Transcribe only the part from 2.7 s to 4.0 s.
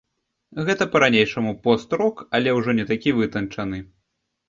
не такі вытанчаны.